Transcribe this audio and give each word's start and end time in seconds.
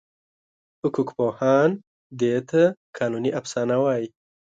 حقوقپوهان 0.83 1.69
دې 2.19 2.35
ته 2.49 2.63
قانوني 2.97 3.31
افسانه 3.39 3.75
وایي. 3.83 4.07